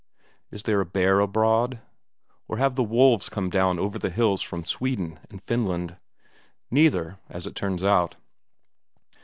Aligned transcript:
Is 0.49 0.63
there 0.63 0.81
a 0.81 0.85
bear 0.87 1.19
abroad? 1.19 1.79
Or 2.47 2.57
have 2.57 2.73
the 2.73 2.81
wolves 2.83 3.29
come 3.29 3.51
down 3.51 3.77
over 3.77 3.99
the 3.99 4.09
hills 4.09 4.41
from 4.41 4.63
Sweden 4.65 5.19
and 5.29 5.43
Finland? 5.43 5.95
Neither, 6.71 7.19
as 7.29 7.45
it 7.45 7.53
turns 7.53 7.83
out. 7.83 8.15